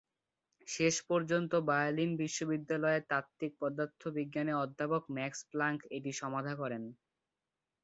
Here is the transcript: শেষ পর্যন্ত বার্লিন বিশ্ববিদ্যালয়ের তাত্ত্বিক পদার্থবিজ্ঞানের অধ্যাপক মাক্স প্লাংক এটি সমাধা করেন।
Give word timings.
শেষ 0.67 0.95
পর্যন্ত 1.09 1.51
বার্লিন 1.69 2.11
বিশ্ববিদ্যালয়ের 2.21 3.07
তাত্ত্বিক 3.11 3.51
পদার্থবিজ্ঞানের 3.61 4.61
অধ্যাপক 4.63 5.03
মাক্স 5.15 5.39
প্লাংক 5.51 5.79
এটি 5.97 6.11
সমাধা 6.21 6.53
করেন। 6.61 6.83